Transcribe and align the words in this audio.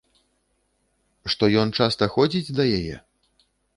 Што 1.33 1.49
ён 1.65 1.73
часта 1.81 2.03
ходзіць 2.17 2.55
да 2.61 2.67
яе? 2.79 2.95